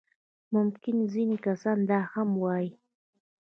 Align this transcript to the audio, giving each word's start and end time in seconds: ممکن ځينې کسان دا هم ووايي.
ممکن 0.55 0.95
ځينې 1.11 1.37
کسان 1.45 1.77
دا 1.89 1.99
هم 2.11 2.29
ووايي. 2.35 2.69